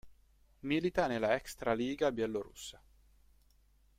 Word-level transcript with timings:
Milita 0.61 1.05
nella 1.05 1.35
Extraliga 1.35 2.11
bielorussa. 2.11 2.81